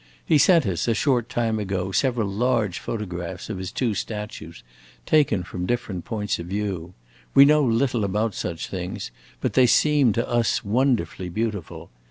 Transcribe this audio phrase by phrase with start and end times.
[0.25, 4.63] He sent us, a short time ago, several large photographs of his two statues,
[5.05, 6.95] taken from different points of view.
[7.35, 9.11] We know little about such things,
[9.41, 11.91] but they seem to us wonderfully beautiful.